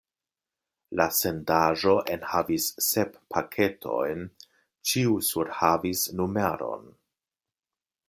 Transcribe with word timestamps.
La 0.99 1.05
sendaĵo 1.17 1.93
enhavis 2.15 2.71
sep 2.87 3.21
paketojn, 3.35 4.27
ĉiu 4.93 5.17
surhavis 5.31 6.07
numeron. 6.21 6.95